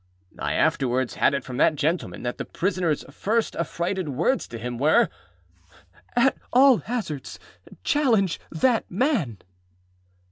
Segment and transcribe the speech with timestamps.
[0.39, 4.79] I afterwards had it from that gentleman, that the prisonerâs first affrighted words to him
[4.79, 5.09] were,
[6.17, 7.37] â_At all hazards_,
[7.83, 9.37] challenge that man!